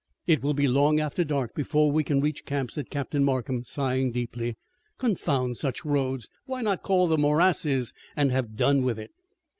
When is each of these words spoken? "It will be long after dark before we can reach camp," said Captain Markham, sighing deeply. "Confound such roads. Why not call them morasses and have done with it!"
"It 0.25 0.41
will 0.41 0.55
be 0.55 0.67
long 0.67 0.99
after 0.99 1.23
dark 1.23 1.53
before 1.53 1.91
we 1.91 2.03
can 2.03 2.21
reach 2.21 2.43
camp," 2.43 2.71
said 2.71 2.89
Captain 2.89 3.23
Markham, 3.23 3.63
sighing 3.63 4.11
deeply. 4.11 4.57
"Confound 4.97 5.57
such 5.59 5.85
roads. 5.85 6.27
Why 6.47 6.63
not 6.63 6.81
call 6.81 7.05
them 7.05 7.21
morasses 7.21 7.93
and 8.15 8.31
have 8.31 8.55
done 8.55 8.81
with 8.81 8.97
it!" 8.97 9.11